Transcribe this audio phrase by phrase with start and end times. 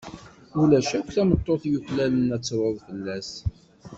[0.61, 3.29] Ulac akk tameṭṭut yuklalen ad truḍ fell-as.